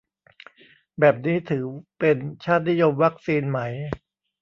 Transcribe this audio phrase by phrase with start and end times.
[0.99, 1.65] แบบนี้ถือ
[1.99, 3.59] เป็น ชาตินิยมวัคซีน ไหม